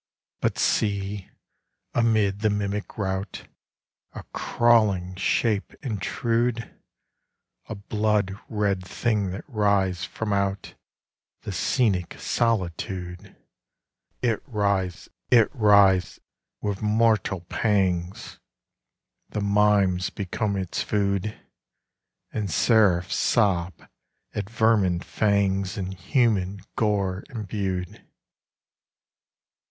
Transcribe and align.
But 0.39 0.57
see, 0.57 1.29
amid 1.93 2.39
the 2.39 2.49
mimic 2.49 2.97
routA 2.97 3.45
crawling 4.33 5.13
shape 5.13 5.75
intrude!A 5.83 7.75
blood 7.75 8.33
red 8.49 8.83
thing 8.83 9.29
that 9.29 9.47
writhes 9.47 10.03
from 10.03 10.29
outThe 10.29 11.53
scenic 11.53 12.19
solitude! 12.19 13.35
It 14.23 14.41
writhes!—it 14.47 15.53
writhes!—with 15.55 16.81
mortal 16.81 17.41
pangsThe 17.41 18.39
mimes 19.39 20.09
become 20.09 20.57
its 20.57 20.81
food, 20.81 21.39
And 22.33 22.49
seraphs 22.49 23.13
sob 23.15 23.87
at 24.33 24.49
vermin 24.49 25.01
fangsIn 25.01 25.93
human 25.93 26.61
gore 26.75 27.23
imbued. 27.29 28.03